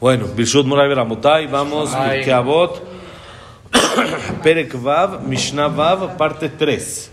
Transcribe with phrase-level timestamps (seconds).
[0.00, 2.80] Bueno, Birshut Moray Beramotay, vamos, Pirkei Avot,
[4.44, 7.10] Perek Vav, Mishnah Vav, parte 3.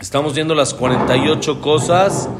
[0.00, 2.30] Estamos viendo las 48 cosas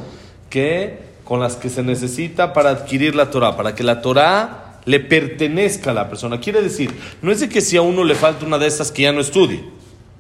[0.49, 5.01] que, con las que se necesita para adquirir la Torah, para que la Torah le
[5.01, 6.41] pertenezca a la persona.
[6.41, 6.91] Quiere decir,
[7.21, 9.21] no es de que si a uno le falta una de estas que ya no
[9.21, 9.63] estudie.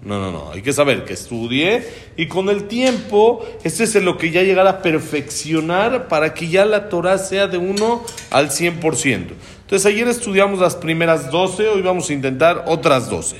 [0.04, 0.50] No, no, no.
[0.50, 4.70] Hay que saber que estudie y con el tiempo, este es lo que ya llegará
[4.70, 9.26] a perfeccionar para que ya la Torah sea de uno al 100%.
[9.60, 13.36] Entonces, ayer estudiamos las primeras 12, hoy vamos a intentar otras 12.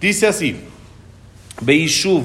[0.00, 0.56] Dice así:
[1.60, 2.22] Beishuv,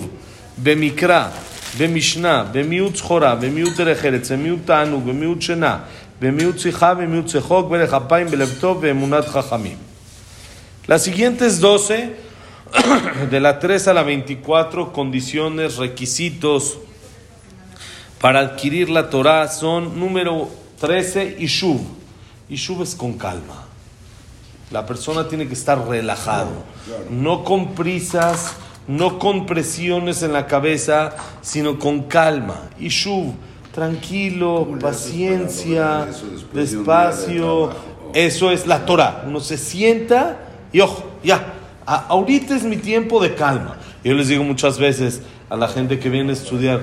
[0.57, 1.31] Bemikra,
[1.79, 5.85] Bemishnah, Bemiut Chora, Bemiut Erecheretz, Bemiut Tanug, Bemiut Shena,
[6.19, 9.77] Bemiut Tzicha, Bemiut Tzechok, Berechapaim, Beleptov, Bemunat Chachamim.
[10.85, 12.30] Las siguientes 12
[13.29, 16.77] de la 3 a la 24 condiciones, requisitos
[18.21, 20.47] para adquirir la Torah son número
[20.79, 21.79] 13, Ishuv.
[22.49, 23.65] Ishuv es con calma.
[24.69, 26.51] La persona tiene que estar relajado,
[27.09, 28.53] no con prisas,
[28.87, 32.69] no con presiones en la cabeza, sino con calma.
[32.79, 33.33] Ishuv,
[33.73, 36.07] tranquilo, paciencia,
[36.53, 37.71] despacio.
[38.13, 39.23] Eso es la Torah.
[39.25, 40.37] Uno se sienta
[40.71, 41.53] y ojo, ya,
[41.85, 43.77] ahorita es mi tiempo de calma.
[44.03, 46.81] Yo les digo muchas veces a la gente que viene a estudiar,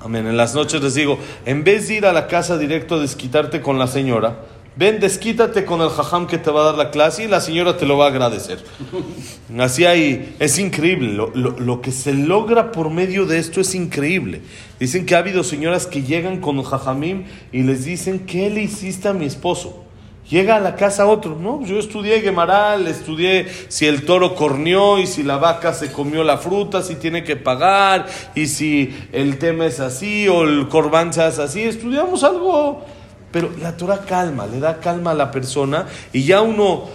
[0.00, 2.98] amén, en las noches les digo, en vez de ir a la casa directo a
[2.98, 4.40] desquitarte con la señora,
[4.76, 7.76] ven, desquítate con el jajam que te va a dar la clase y la señora
[7.76, 8.62] te lo va a agradecer.
[9.58, 14.42] Así hay, es increíble, lo, lo que se logra por medio de esto es increíble.
[14.80, 18.62] Dicen que ha habido señoras que llegan con el jajamim y les dicen, ¿qué le
[18.62, 19.85] hiciste a mi esposo?
[20.28, 21.64] Llega a la casa otro, ¿no?
[21.64, 26.38] Yo estudié Gemaral, estudié si el toro corneó y si la vaca se comió la
[26.38, 31.22] fruta, si tiene que pagar y si el tema es así o el corbán se
[31.22, 31.62] hace así.
[31.62, 32.84] Estudiamos algo,
[33.30, 36.86] pero la Torah calma, le da calma a la persona y ya uno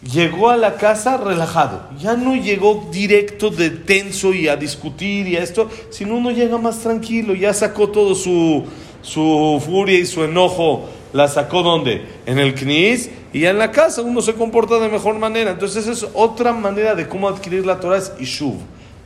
[0.00, 5.34] llegó a la casa relajado, ya no llegó directo de tenso y a discutir y
[5.34, 8.64] a esto, sino uno llega más tranquilo, ya sacó todo su,
[9.02, 12.06] su furia y su enojo la sacó donde?
[12.26, 15.50] En el CNIS y en la casa uno se comporta de mejor manera.
[15.50, 18.56] Entonces es otra manera de cómo adquirir la Torah es Ishuv,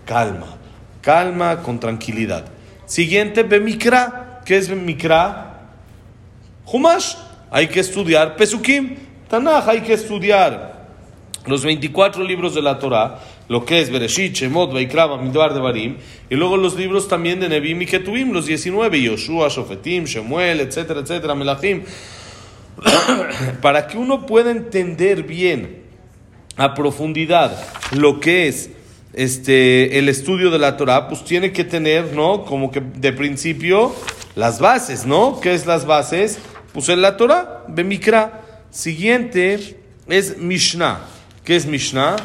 [0.04, 0.56] calma,
[1.00, 2.44] calma con tranquilidad.
[2.86, 4.40] Siguiente, Bemikra.
[4.44, 5.70] ¿Qué es Bemikra?
[6.66, 7.14] Humash.
[7.50, 8.96] Hay que estudiar Pesukim.
[9.28, 10.72] Tanaj, hay que estudiar
[11.46, 13.18] los 24 libros de la Torah,
[13.52, 15.96] lo que es Bereshit, Shemot, Vaikra, Midbar de Barim,
[16.30, 21.00] y luego los libros también de Nebim y Ketuvim, los 19, Yoshua, Shofetim, Shemuel, etcétera,
[21.00, 21.82] etcétera, Melachim,
[23.60, 25.82] para que uno pueda entender bien
[26.56, 28.70] a profundidad lo que es
[29.12, 32.46] este, el estudio de la Torah, pues tiene que tener, ¿no?
[32.46, 33.94] Como que de principio
[34.34, 35.40] las bases, ¿no?
[35.42, 36.38] ¿Qué es las bases?
[36.72, 38.40] Pues en la Torah, Bemikra.
[38.70, 39.76] Siguiente
[40.08, 41.00] es Mishnah.
[41.44, 42.16] ¿Qué es Mishnah?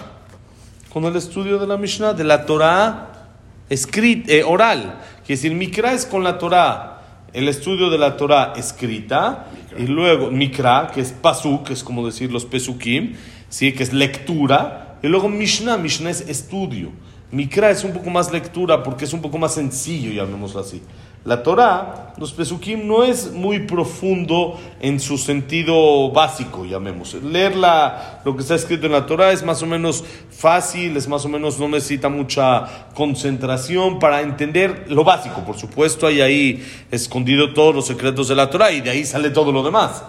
[0.97, 3.29] Con el estudio de la Mishnah, de la Torah
[3.69, 4.97] escrita, eh, oral.
[5.23, 9.45] Quiere decir, Mikra es con la Torah, el estudio de la Torah escrita,
[9.77, 13.13] y luego Mikra, que es Pasuk, que es como decir los Pesukim,
[13.47, 13.73] ¿sí?
[13.73, 16.89] que es lectura, y luego Mishnah, Mishnah es estudio.
[17.29, 20.81] Mikra es un poco más lectura porque es un poco más sencillo, llamémoslo así.
[21.27, 27.15] La Torah, los Pesukim, no es muy profundo en su sentido básico, llamemos.
[27.15, 31.25] Leer lo que está escrito en la Torah es más o menos fácil, es más
[31.25, 35.43] o menos, no necesita mucha concentración para entender lo básico.
[35.45, 39.29] Por supuesto, hay ahí escondido todos los secretos de la Torah y de ahí sale
[39.29, 40.05] todo lo demás.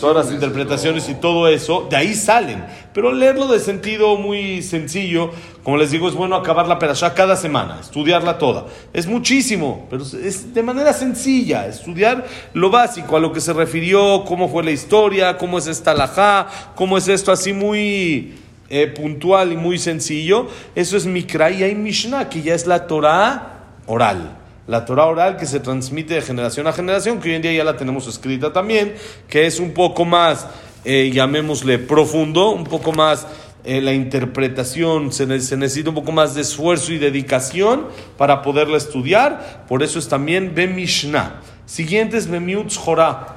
[0.00, 2.64] Todas las interpretaciones y todo eso, de ahí salen.
[2.92, 5.30] Pero leerlo de sentido muy sencillo,
[5.64, 8.66] como les digo, es bueno acabar la perashá cada semana, estudiarla toda.
[8.92, 14.24] Es muchísimo, pero es de manera sencilla, estudiar lo básico, a lo que se refirió,
[14.26, 18.34] cómo fue la historia, cómo es esta lajá, cómo es esto así muy
[18.68, 20.48] eh, puntual y muy sencillo.
[20.74, 24.36] Eso es Mikra y hay Mishnah, que ya es la Torah oral.
[24.66, 27.64] La Torah oral que se transmite de generación a generación, que hoy en día ya
[27.64, 28.94] la tenemos escrita también,
[29.28, 30.46] que es un poco más,
[30.84, 33.26] eh, llamémosle profundo, un poco más
[33.66, 37.86] eh, la interpretación, se, necesita un poco más de esfuerzo y dedicación
[38.18, 39.64] para poderla estudiar.
[39.66, 41.40] Por eso es también Mishnah.
[41.64, 43.36] Siguiente es Bemiutz Jorah.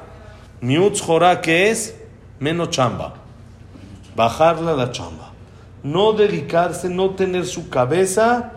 [0.59, 1.95] Miutz Jorah, que es
[2.39, 3.13] menos chamba.
[4.17, 5.31] Bajarla la chamba.
[5.81, 8.51] No dedicarse, no tener su cabeza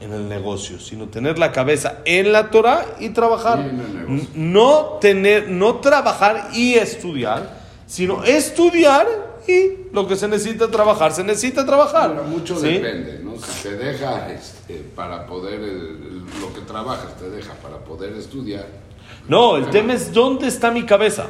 [0.00, 3.64] en el negocio, sino tener la cabeza en la Torah y trabajar.
[4.34, 11.24] No tener, no trabajar y estudiar, sino estudiar y lo que se necesita trabajar, se
[11.24, 12.10] necesita trabajar.
[12.10, 13.36] Pero mucho depende, ¿no?
[13.38, 18.66] Si te deja este, para poder, lo que trabajas te deja para poder estudiar.
[19.28, 21.26] No, el tema es dónde está mi cabeza.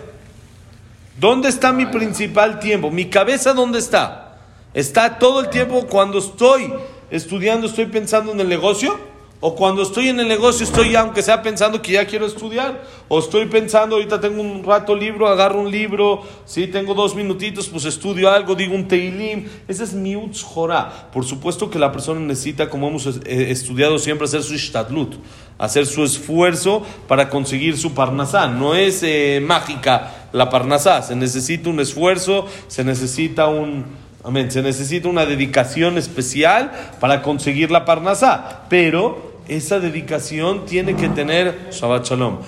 [1.18, 2.90] ¿Dónde está mi principal tiempo?
[2.90, 4.38] ¿Mi cabeza dónde está?
[4.74, 6.72] ¿Está todo el tiempo cuando estoy
[7.10, 8.98] estudiando, estoy pensando en el negocio?
[9.40, 12.82] ¿O cuando estoy en el negocio estoy ya, aunque sea pensando que ya quiero estudiar?
[13.08, 17.68] ¿O estoy pensando, ahorita tengo un rato libro, agarro un libro, si tengo dos minutitos,
[17.68, 19.46] pues estudio algo, digo un teilim?
[19.68, 21.10] Ese es mi utzjora.
[21.12, 25.16] Por supuesto que la persona necesita, como hemos eh, estudiado siempre, hacer su ishtadlut
[25.58, 28.46] hacer su esfuerzo para conseguir su parnasá.
[28.46, 34.05] No es eh, mágica la parnasá, se necesita un esfuerzo, se necesita un...
[34.26, 41.08] Amén, se necesita una dedicación especial para conseguir la parnasá, pero esa dedicación tiene que
[41.08, 42.38] tener, Shabbat Shalom,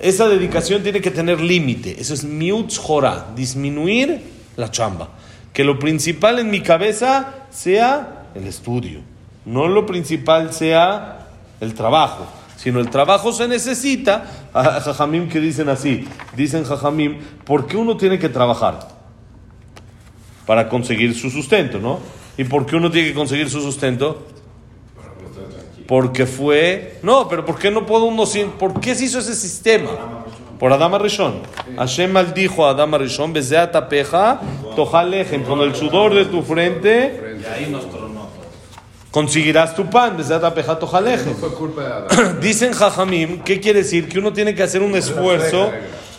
[0.00, 4.22] esa dedicación tiene que tener límite, eso es miutz jora, disminuir
[4.56, 5.10] la chamba.
[5.52, 9.00] Que lo principal en mi cabeza sea el estudio,
[9.44, 11.26] no lo principal sea
[11.60, 12.26] el trabajo
[12.56, 14.48] sino el trabajo se necesita.
[14.52, 18.97] A Jajamim que dicen así, dicen Jajamim, ¿por qué uno tiene que trabajar?
[20.48, 21.98] Para conseguir su sustento, ¿no?
[22.38, 24.24] ¿Y por qué uno tiene que conseguir su sustento?
[25.86, 27.00] Porque fue...
[27.02, 28.24] No, pero ¿por qué no puedo uno...
[28.58, 29.90] ¿Por qué se hizo ese sistema?
[30.58, 31.42] Por Adama Rishon.
[31.76, 34.40] Hashem maldijo a Adama Rishon, Bezeata peja,
[34.74, 37.36] tojalejem, con el sudor de tu frente.
[37.42, 37.86] Y ahí nos
[39.10, 40.16] conseguirás tu pan,
[42.40, 44.08] Dicen Jajamim, ¿qué quiere decir?
[44.08, 45.70] Que uno tiene que hacer un esfuerzo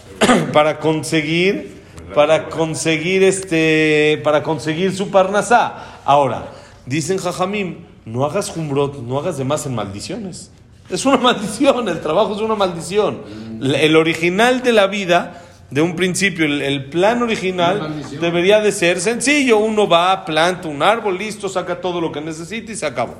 [0.54, 1.79] para conseguir,
[2.14, 6.00] para conseguir este, para conseguir su parnasá.
[6.06, 6.52] Ahora,
[6.86, 10.52] dicen Jajamim, no hagas jumbrot, no hagas de más en maldiciones.
[10.90, 13.22] Es una maldición, el trabajo es una maldición.
[13.62, 19.60] El original de la vida de un principio, el, plan original debería de ser sencillo.
[19.60, 23.16] Uno va, planta un árbol, listo, saca todo lo que necesita y se acabó.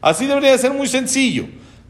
[0.00, 1.46] Así debería de ser muy sencillo.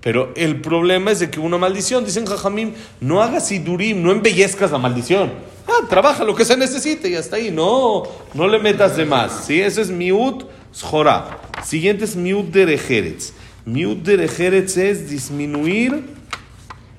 [0.07, 4.71] Pero el problema es de que una maldición, dicen Jajamim, no hagas idurim, no embellezcas
[4.71, 5.33] la maldición.
[5.67, 7.51] Ah, trabaja lo que se necesite y hasta ahí.
[7.51, 9.47] No, no le metas de más.
[9.47, 9.61] ¿sí?
[9.61, 11.41] Ese es miut schora.
[11.65, 13.33] Siguiente es miut derejeretz.
[13.65, 16.05] Miut derejeretz es disminuir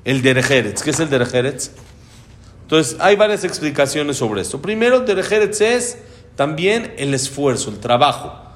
[0.04, 0.84] el derejeretz.
[0.84, 1.72] ¿Qué es el derejeretz?
[2.64, 4.62] Entonces, hay varias explicaciones sobre esto.
[4.62, 5.98] Primero, Derejeretz es
[6.36, 8.47] también el esfuerzo, el trabajo,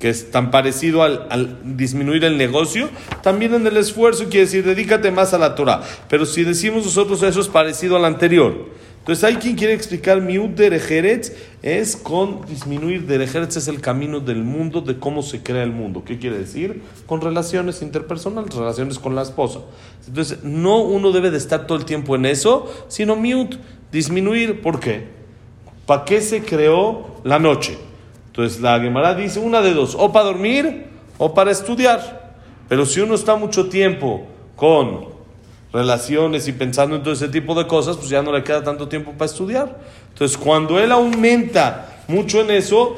[0.00, 2.88] que es tan parecido al, disminuir el negocio.
[3.22, 5.82] También en el esfuerzo quiere decir, dedícate más a la Torah.
[6.08, 8.80] Pero si decimos nosotros eso es parecido al anterior.
[9.00, 11.32] Entonces hay quien quiere explicar miut derejeretz
[11.62, 16.02] es con disminuir derejeretz es el camino del mundo de cómo se crea el mundo.
[16.04, 16.82] ¿Qué quiere decir?
[17.06, 19.60] Con relaciones interpersonales, relaciones con la esposa.
[20.06, 23.56] Entonces no uno debe de estar todo el tiempo en eso, sino miut,
[23.92, 24.62] disminuir.
[24.62, 25.08] ¿Por qué?
[25.84, 27.89] ¿Para qué se creó la noche?
[28.40, 30.86] Entonces la Gemara dice una de dos, o para dormir
[31.18, 32.32] o para estudiar.
[32.70, 34.26] Pero si uno está mucho tiempo
[34.56, 35.08] con
[35.72, 38.88] relaciones y pensando en todo ese tipo de cosas, pues ya no le queda tanto
[38.88, 39.78] tiempo para estudiar.
[40.08, 42.96] Entonces, cuando él aumenta mucho en eso,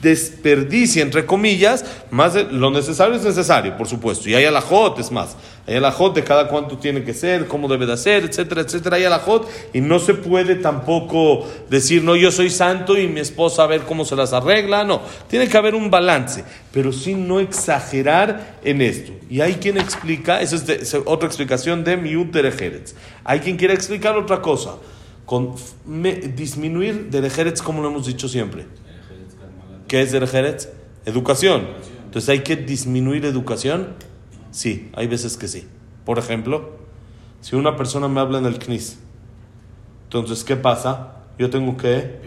[0.00, 4.30] desperdicia, entre comillas, más lo necesario es necesario, por supuesto.
[4.30, 5.36] Y hay alajot, es más.
[5.66, 8.96] Hay alajot de cada cuánto tiene que ser, cómo debe de hacer, etcétera, etcétera.
[8.96, 13.64] Hay alajot y no se puede tampoco decir, no, yo soy santo y mi esposa
[13.64, 14.84] a ver cómo se las arregla.
[14.84, 19.12] No, tiene que haber un balance, pero sin no exagerar en esto.
[19.28, 22.94] Y hay quien explica, esa es, otra explicación de Miut Derejeretz.
[23.24, 24.76] Hay quien quiere explicar otra cosa.
[25.24, 25.56] Con
[26.36, 28.66] disminuir Derejeretz, como lo hemos dicho siempre
[29.88, 30.68] ¿Qué es Derejeretz?
[31.04, 31.66] Educación.
[32.04, 33.88] Entonces, ¿hay que disminuir educación?
[34.56, 35.68] Sí, hay veces que sí.
[36.06, 36.70] Por ejemplo,
[37.42, 38.98] si una persona me habla en el CNIS,
[40.04, 41.12] entonces, ¿qué pasa?
[41.38, 42.22] Yo tengo que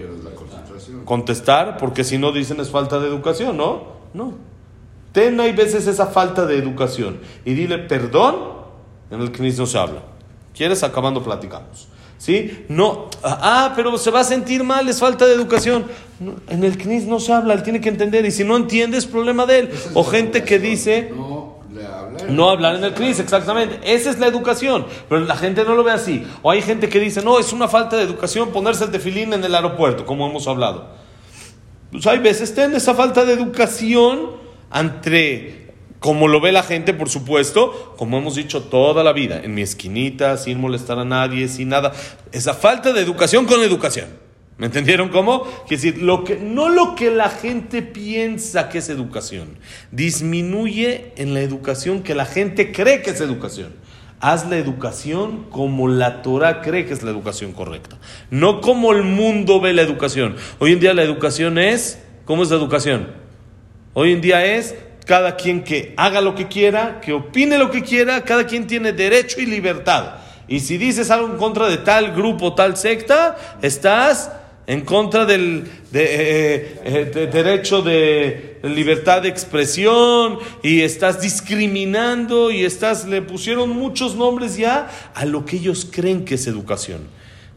[1.05, 3.81] contestar, porque si no dicen es falta de educación, ¿no?
[4.13, 4.35] No.
[5.11, 8.35] Ten hay veces esa falta de educación y dile perdón,
[9.09, 10.03] en el CNIS no se habla.
[10.53, 10.83] ¿Quieres?
[10.83, 11.87] Acabando platicamos.
[12.19, 12.65] ¿Sí?
[12.69, 15.85] No, ah, pero se va a sentir mal, es falta de educación.
[16.47, 19.07] en el CNIS no se habla, él tiene que entender, y si no entiende es
[19.07, 19.69] problema de él.
[19.95, 21.11] O gente que dice...
[21.15, 21.38] No,
[22.49, 23.79] hablar en el CNIS, exactamente.
[23.83, 24.85] Esa es la educación.
[25.07, 26.25] Pero la gente no lo ve así.
[26.41, 29.43] O hay gente que dice, no, es una falta de educación ponerse el tefilín en
[29.43, 30.87] el aeropuerto, como hemos hablado.
[31.91, 34.31] Pues hay veces ten esa falta de educación
[34.73, 35.59] entre
[35.99, 39.61] como lo ve la gente, por supuesto, como hemos dicho toda la vida, en mi
[39.61, 41.91] esquinita, sin molestar a nadie, sin nada.
[42.31, 44.07] Esa falta de educación con educación.
[44.59, 45.43] ¿Me entendieron cómo?
[45.67, 49.57] Quiere decir, lo que, no lo que la gente piensa que es educación.
[49.91, 53.73] Disminuye en la educación que la gente cree que es educación.
[54.19, 57.97] Haz la educación como la Torah cree que es la educación correcta.
[58.31, 60.35] No como el mundo ve la educación.
[60.59, 63.07] Hoy en día la educación es, ¿cómo es la educación?
[63.93, 64.75] Hoy en día es
[65.05, 68.91] cada quien que haga lo que quiera, que opine lo que quiera, cada quien tiene
[68.91, 70.15] derecho y libertad.
[70.49, 74.31] Y si dices algo en contra de tal grupo, tal secta, estás
[74.69, 82.63] en contra del de, eh, eh, derecho de libertad de expresión y estás discriminando y
[82.63, 87.07] estás le pusieron muchos nombres ya a lo que ellos creen que es educación.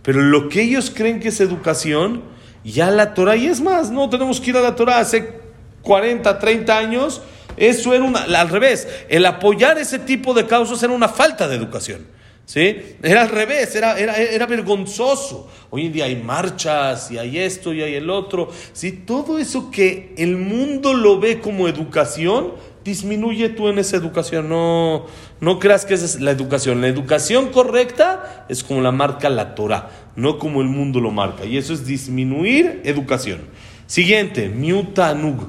[0.03, 2.23] Pero lo que ellos creen que es educación,
[2.65, 5.39] ya la Torah, y es más, no tenemos que ir a la Torah hace
[5.83, 7.21] 40, 30 años,
[7.59, 11.57] eso era una, al revés, el apoyar ese tipo de causas era una falta de
[11.57, 12.07] educación.
[12.45, 12.77] ¿Sí?
[13.03, 15.49] Era al revés, era, era, era, vergonzoso.
[15.71, 18.51] Hoy en día hay marchas y hay esto y hay el otro.
[18.73, 18.93] ¿Sí?
[18.93, 22.53] Todo eso que el mundo lo ve como educación,
[22.85, 24.49] disminuye tú en esa educación.
[24.49, 25.07] No,
[25.41, 26.81] no creas que esa es la educación.
[26.81, 31.45] La educación correcta es como la marca la Torah, no como el mundo lo marca.
[31.45, 33.41] Y eso es disminuir educación.
[33.87, 35.49] Siguiente, miutanug,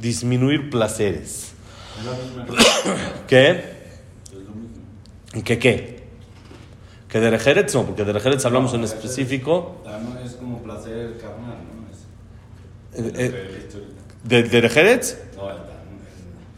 [0.00, 1.52] disminuir placeres.
[3.28, 3.76] ¿Qué?
[5.44, 5.95] ¿Qué qué?
[7.08, 9.82] Que de Rejeretz no, porque de Rejeretz hablamos en específico.
[10.24, 11.86] Es como placer carnal, ¿no?
[12.92, 13.68] Es, eh,
[14.24, 15.16] ¿De, de Rejeretz?
[15.36, 15.56] No, el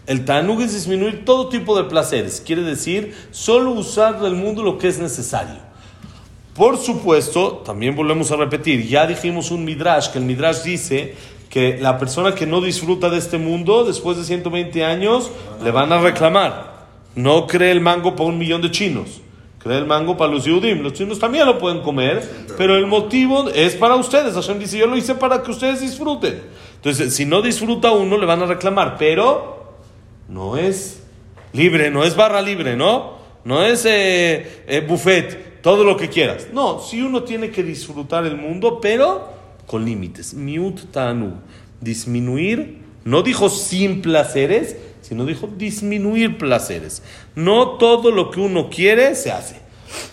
[0.06, 2.42] El Tanug es disminuir todo tipo de placeres.
[2.44, 5.68] Quiere decir, solo usar del mundo lo que es necesario.
[6.54, 11.14] Por supuesto, también volvemos a repetir, ya dijimos un Midrash, que el Midrash dice
[11.48, 15.30] que la persona que no disfruta de este mundo, después de 120 años,
[15.62, 16.88] le van a reclamar.
[17.14, 19.20] No cree el mango para un millón de chinos.
[19.58, 20.82] Cree el mango para los Yudim.
[20.82, 22.22] Los chinos también lo pueden comer,
[22.56, 24.34] pero el motivo es para ustedes.
[24.34, 26.40] Hashem dice, yo lo hice para que ustedes disfruten.
[26.76, 29.74] Entonces, si no disfruta uno, le van a reclamar, pero
[30.28, 31.02] no es
[31.52, 33.18] libre, no es barra libre, ¿no?
[33.44, 36.48] No es eh, eh, buffet, todo lo que quieras.
[36.52, 39.28] No, si uno tiene que disfrutar el mundo, pero
[39.66, 40.34] con límites.
[40.34, 41.34] Miut tanu.
[41.80, 47.02] Disminuir, no dijo sin placeres, sino dijo disminuir placeres.
[47.34, 49.56] No todo lo que uno quiere se hace.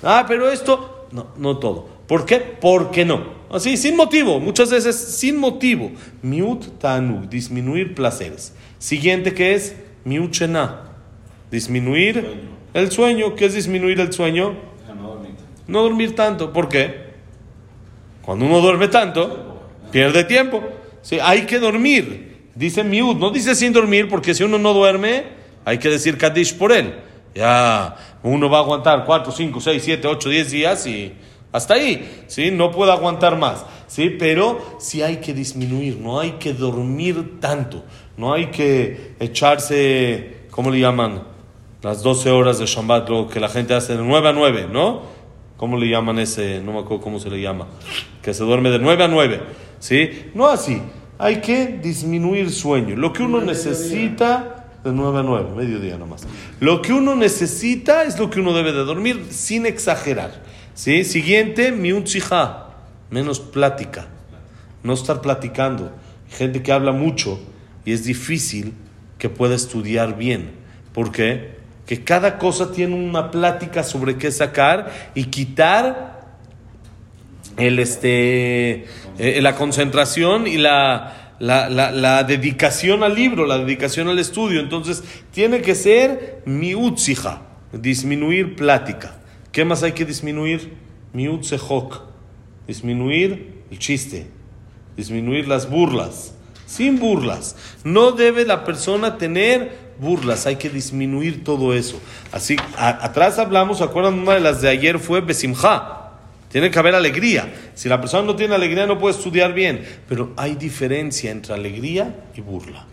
[0.03, 1.87] Ah, pero esto, no, no todo.
[2.07, 2.37] ¿Por qué?
[2.37, 3.35] Porque no.
[3.49, 5.91] Así, sin motivo, muchas veces sin motivo.
[6.21, 8.53] Miut tanu, disminuir placeres.
[8.79, 10.81] Siguiente que es miut shena,
[11.51, 13.35] disminuir el sueño.
[13.35, 14.55] ¿Qué es disminuir el sueño?
[14.95, 15.43] No dormir tanto.
[15.67, 16.53] No dormir tanto.
[16.53, 17.05] ¿Por qué?
[18.21, 19.61] Cuando uno duerme tanto,
[19.91, 20.63] pierde tiempo.
[21.01, 22.34] Sí, hay que dormir.
[22.55, 25.23] Dice miut, no dice sin dormir, porque si uno no duerme,
[25.65, 26.95] hay que decir Kaddish por él.
[27.35, 31.11] Ya, uno va a aguantar 4, 5, 6, 7, 8, 10 días y
[31.51, 32.51] hasta ahí, ¿sí?
[32.51, 34.09] No puede aguantar más, ¿sí?
[34.09, 37.83] Pero sí hay que disminuir, no hay que dormir tanto,
[38.15, 41.23] no hay que echarse, ¿cómo le llaman?
[41.81, 45.01] Las 12 horas de Shabbat, lo que la gente hace de 9 a 9, ¿no?
[45.57, 46.61] ¿Cómo le llaman ese?
[46.61, 47.67] No me acuerdo cómo se le llama.
[48.21, 49.41] Que se duerme de 9 a 9,
[49.79, 50.31] ¿sí?
[50.33, 50.81] No así.
[51.17, 52.95] Hay que disminuir sueño.
[52.95, 56.27] Lo que uno necesita, de 9 a 9, mediodía nomás.
[56.59, 60.41] Lo que uno necesita es lo que uno debe de dormir sin exagerar.
[60.73, 61.03] ¿sí?
[61.03, 62.69] Siguiente, miun tzijá,
[63.09, 64.07] menos plática.
[64.83, 65.91] No estar platicando.
[66.29, 67.39] Hay gente que habla mucho
[67.85, 68.73] y es difícil
[69.17, 70.51] que pueda estudiar bien.
[70.93, 71.55] ¿Por qué?
[71.85, 76.14] Que cada cosa tiene una plática sobre qué sacar y quitar
[77.57, 78.85] el este
[79.17, 84.59] eh, la concentración y la, la, la, dedicación al libro, la dedicación al estudio.
[84.59, 89.17] Entonces, tiene que ser miutzija, disminuir plática.
[89.51, 90.73] ¿Qué más hay que disminuir?
[91.13, 92.01] Miutzehok,
[92.67, 94.27] disminuir el chiste,
[94.97, 96.33] disminuir las burlas.
[96.65, 97.55] Sin burlas.
[97.83, 102.01] No debe la persona tener burlas, hay que disminuir todo eso.
[102.31, 104.19] Así, atrás hablamos, ¿se acuerdan?
[104.19, 105.94] Una de las de ayer fue Besimha.
[106.55, 107.53] Tiene que haber alegría.
[107.73, 109.83] Si la persona no tiene alegría, no puede estudiar bien.
[110.07, 112.85] Pero hay diferencia entre alegría y burla.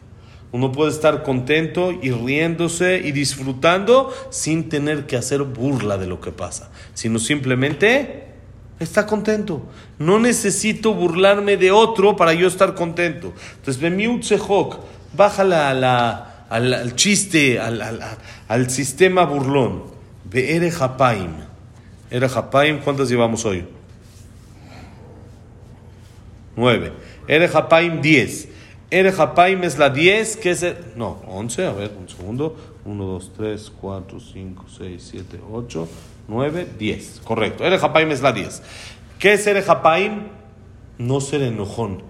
[0.51, 6.21] Uno puede estar contento y riéndose y disfrutando sin tener que hacer burla de lo
[6.21, 8.25] que pasa, sino simplemente
[8.81, 9.63] está contento.
[9.97, 13.33] No necesito burlarme de otro para yo estar contento.
[13.59, 14.81] Entonces, Bemiut Sehok,
[15.17, 19.85] bájala a la- al, al chiste, al, sistema burlón.
[20.25, 21.52] Beere Hapaim.
[22.13, 23.65] Era Hapaim, ¿cuántas llevamos hoy?
[26.55, 26.93] Nueve.
[27.27, 28.49] Ere Hapaim, diez.
[28.91, 30.77] Ere Hapaim es la diez, que es el...
[30.95, 32.55] No, once, a ver, un segundo.
[32.85, 35.89] Uno, dos, tres, cuatro, cinco, seis, siete, ocho,
[36.29, 37.19] nueve, diez.
[37.25, 37.65] Correcto.
[37.65, 38.63] Ere Hapaim es la diez.
[39.19, 40.25] ¿Qué es Ere Hapaim?
[40.99, 42.03] No ser enojón.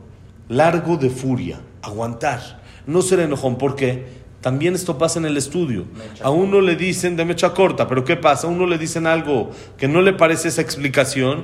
[0.48, 1.60] Largo de furia.
[1.80, 2.60] Aguantar.
[2.88, 3.56] No ser enojón.
[3.56, 4.04] ¿Por qué?
[4.42, 5.86] También esto pasa en el estudio.
[6.20, 8.46] A uno le dicen de mecha corta, pero ¿qué pasa?
[8.46, 11.42] A uno le dicen algo que no le parece esa explicación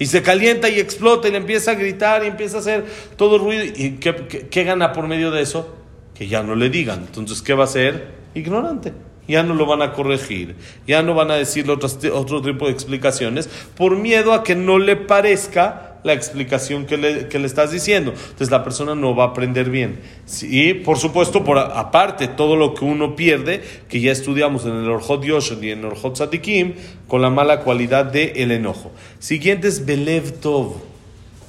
[0.00, 2.84] y se calienta y explota y le empieza a gritar y empieza a hacer
[3.16, 3.64] todo ruido.
[3.64, 5.74] ¿Y qué, qué- qué gana por medio de eso?
[6.14, 7.00] Que ya no le digan.
[7.06, 8.08] Entonces, ¿qué va a hacer?
[8.34, 8.92] Ignorante.
[9.28, 10.56] Ya no lo van a corregir,
[10.86, 14.78] ya no van a decirle otras- otro tipo de explicaciones por miedo a que no
[14.78, 18.12] le parezca la explicación que le, que le estás diciendo.
[18.12, 20.00] Entonces la persona no va a aprender bien.
[20.42, 24.88] Y por supuesto, por aparte, todo lo que uno pierde, que ya estudiamos en el
[24.88, 26.74] Orjot Yoshon y en el Orjot Satikim,
[27.06, 28.92] con la mala cualidad del el enojo.
[29.18, 30.76] Siguiente es Belev Tov,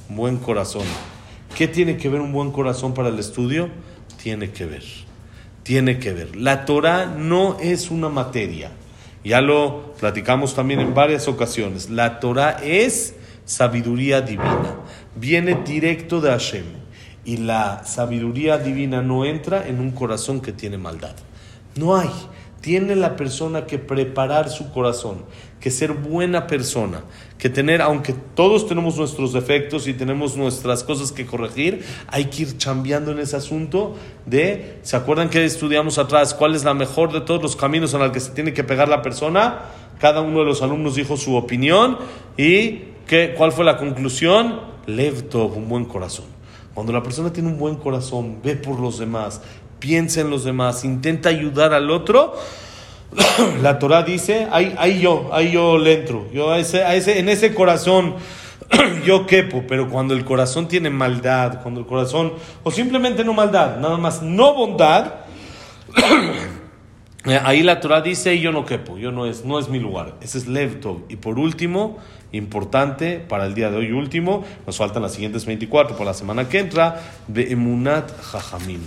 [0.08, 0.84] buen corazón.
[1.56, 3.68] ¿Qué tiene que ver un buen corazón para el estudio?
[4.22, 4.84] Tiene que ver.
[5.62, 6.36] Tiene que ver.
[6.36, 8.70] La Torah no es una materia.
[9.24, 11.90] Ya lo platicamos también en varias ocasiones.
[11.90, 13.14] La Torah es
[13.50, 14.76] sabiduría divina.
[15.16, 16.64] Viene directo de Hashem.
[17.24, 21.16] Y la sabiduría divina no entra en un corazón que tiene maldad.
[21.74, 22.10] No hay.
[22.60, 25.24] Tiene la persona que preparar su corazón,
[25.60, 27.02] que ser buena persona,
[27.38, 32.42] que tener, aunque todos tenemos nuestros defectos y tenemos nuestras cosas que corregir, hay que
[32.42, 37.12] ir cambiando en ese asunto de, ¿se acuerdan que estudiamos atrás cuál es la mejor
[37.12, 39.60] de todos los caminos en el que se tiene que pegar la persona?
[39.98, 41.98] Cada uno de los alumnos dijo su opinión
[42.36, 44.60] y ¿qué, ¿cuál fue la conclusión?
[44.86, 46.26] Levtov, un buen corazón.
[46.74, 49.42] Cuando la persona tiene un buen corazón, ve por los demás,
[49.80, 52.34] piensa en los demás, intenta ayudar al otro.
[53.62, 57.18] La Torah dice, ahí, ahí yo, ahí yo le entro, yo a ese, a ese,
[57.18, 58.14] en ese corazón
[59.04, 63.78] yo quepo, pero cuando el corazón tiene maldad, cuando el corazón, o simplemente no maldad,
[63.78, 65.14] nada más no bondad,
[67.44, 70.38] ahí la Torah dice, yo no quepo, yo no es, no es mi lugar, ese
[70.38, 71.00] es Levtov.
[71.08, 71.98] Y por último,
[72.32, 76.48] importante para el día de hoy último, nos faltan las siguientes 24 por la semana
[76.48, 78.80] que entra, de Emunat Jajamim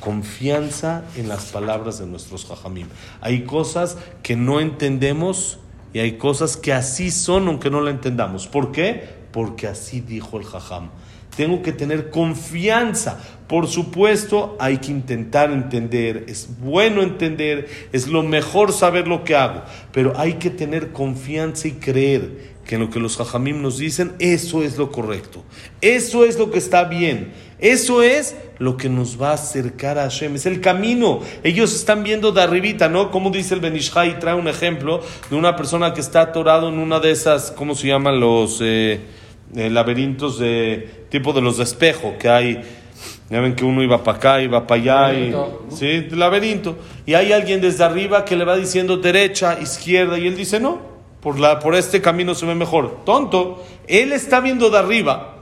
[0.00, 2.86] confianza en las palabras de nuestros jajamim.
[3.20, 5.58] Hay cosas que no entendemos
[5.92, 8.46] y hay cosas que así son aunque no la entendamos.
[8.46, 9.06] ¿Por qué?
[9.32, 10.90] Porque así dijo el jajam.
[11.36, 13.20] Tengo que tener confianza.
[13.46, 16.24] Por supuesto, hay que intentar entender.
[16.26, 17.68] Es bueno entender.
[17.92, 19.62] Es lo mejor saber lo que hago.
[19.92, 24.12] Pero hay que tener confianza y creer que en lo que los jajamim nos dicen,
[24.18, 25.42] eso es lo correcto.
[25.80, 27.32] Eso es lo que está bien.
[27.58, 30.34] Eso es lo que nos va a acercar a Hashem.
[30.34, 31.20] Es el camino.
[31.42, 33.10] Ellos están viendo de arribita, ¿no?
[33.10, 35.00] Como dice el Benishai, trae un ejemplo
[35.30, 39.00] de una persona que está atorado en una de esas, ¿cómo se llaman los eh,
[39.56, 42.62] eh, laberintos de tipo de los de espejo que hay?
[43.30, 45.34] Ya ven que uno iba para acá, iba para allá, y,
[45.70, 46.76] sí, laberinto.
[47.06, 50.97] Y hay alguien desde arriba que le va diciendo derecha, izquierda, y él dice no,
[51.20, 53.04] por, la, por este camino se ve mejor.
[53.04, 55.34] Tonto, él está viendo de arriba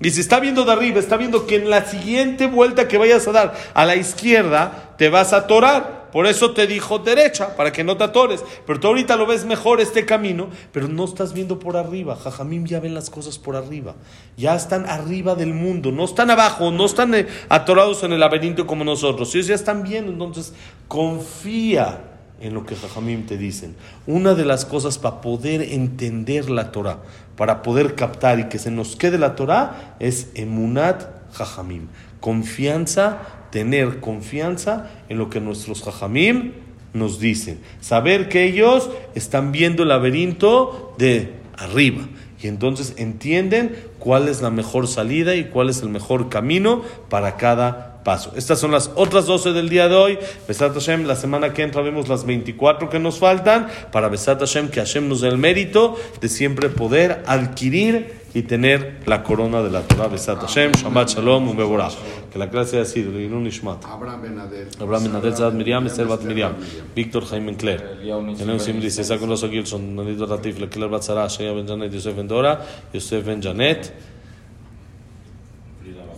[0.00, 3.26] y si está viendo de arriba, está viendo que en la siguiente vuelta que vayas
[3.26, 5.98] a dar a la izquierda, te vas a atorar.
[6.12, 8.42] Por eso te dijo derecha, para que no te atores.
[8.64, 12.16] Pero tú ahorita lo ves mejor este camino, pero no estás viendo por arriba.
[12.16, 13.94] Jajamim ya ven las cosas por arriba.
[14.36, 18.66] Ya están arriba del mundo, no están abajo, no están eh, atorados en el laberinto
[18.66, 19.34] como nosotros.
[19.34, 20.54] Ellos ya están viendo, entonces
[20.86, 22.04] confía
[22.40, 23.74] en lo que Jajamim te dicen.
[24.06, 26.98] Una de las cosas para poder entender la Torah,
[27.36, 31.88] para poder captar y que se nos quede la Torah, es emunat Jajamim.
[32.20, 33.18] Confianza,
[33.50, 36.52] tener confianza en lo que nuestros Jajamim
[36.92, 37.60] nos dicen.
[37.80, 42.08] Saber que ellos están viendo el laberinto de arriba.
[42.40, 47.36] Y entonces entienden cuál es la mejor salida y cuál es el mejor camino para
[47.36, 48.32] cada paso.
[48.36, 50.18] Estas son las otras 12 del día de hoy.
[50.46, 54.68] Besat Hashem, la semana que entra vemos las 24 que nos faltan para Besat Hashem,
[54.68, 59.70] que Hashem nos dé el mérito de siempre poder adquirir y tener la corona de
[59.70, 60.08] la Torah.
[60.08, 61.90] Besat Hashem, Shabbat Shalom, Umeborah.
[62.32, 63.84] Que la clase haya sido Leilun Ishmat.
[63.84, 64.68] Abraham Benadel.
[64.80, 66.54] Abraham Benadel, Zad Miriam, Esther Bat Miriam,
[66.94, 71.66] Víctor Jaime Encler, Elena Simri, César Coloso Gilson, Nalito Ratif, Lecler Bat Sarah, Shaya Ben
[71.66, 72.60] Janet, Yosef Ben Dora,
[72.92, 73.92] Yosef Ben Janet,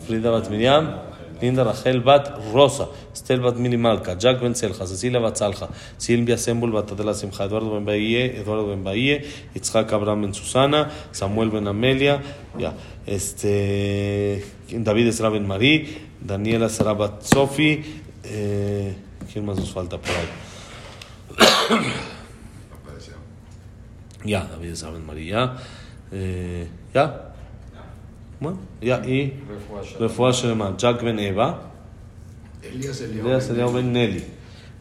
[0.06, 1.09] Frida Bat Miriam,
[1.40, 6.72] Linda Rachel Bat Rosa, Estel Bat Malca, Jack Ben Celja, Cecilia Bat Salja, Silvia Sembul
[6.72, 9.24] Bat Adela Simcha, Eduardo Ben Bahie, Eduardo Ben Bahie,
[9.54, 12.20] Itzhak Abraham Ben Susana, Samuel Ben Amelia,
[12.58, 12.74] ya,
[13.06, 17.82] este, David Esra Ben Marí, Daniela Sara Bat Sofi,
[18.24, 18.94] eh,
[19.32, 20.28] ¿quién más nos falta por ahí?
[24.22, 25.56] Ya, David Esra Ben Marí, ya,
[26.12, 27.32] eh, ya.
[28.40, 29.34] Bueno, ya, y
[29.98, 31.60] Refuah Shelema, Jack Ben Eva,
[32.62, 32.96] Elías
[33.44, 34.24] Seliao Ben Nelly,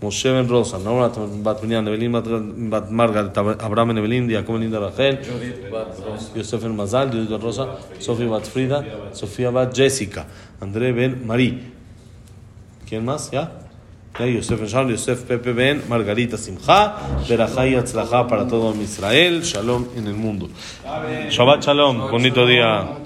[0.02, 4.80] Moshe Ben Rosa, Nora Bat Binyan, Evelyn Bat- Margaret, Abraham Ben Evelyn, Jacob Ben Linda
[4.80, 5.20] Rachel,
[6.36, 7.68] Yosef Ben Mazal, Judith Ben Rosa,
[8.00, 10.26] Sofía Bat Frida, Sofía Bat Jessica,
[10.62, 11.74] André Ben Marí.
[12.88, 13.30] ¿Quién más?
[13.32, 13.52] ¿Ya?
[14.20, 16.96] Ya, Yosef Ben Shalom, Yosef Pepe Ben, Margarita Simcha,
[17.30, 20.50] Berajá y Atzlajá para todo Israel, Shalom en el mundo.
[21.30, 22.98] Shabbat Shalom, bonito día.